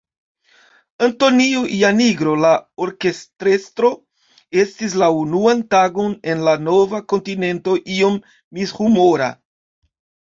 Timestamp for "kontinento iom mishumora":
7.13-9.29